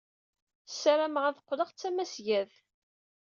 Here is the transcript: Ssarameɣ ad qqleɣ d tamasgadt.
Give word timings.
Ssarameɣ 0.71 1.23
ad 1.25 1.37
qqleɣ 1.43 1.69
d 1.71 1.77
tamasgadt. 1.79 2.53